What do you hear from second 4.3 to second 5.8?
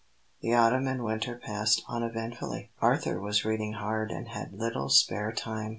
little spare time.